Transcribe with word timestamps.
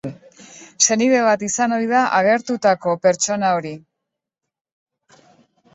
Senide 0.85 1.19
bat 1.27 1.43
izan 1.49 1.75
ohi 1.77 1.89
da 1.91 2.01
agertutako 2.21 2.97
pertsona 3.05 3.53
hori. 3.61 3.79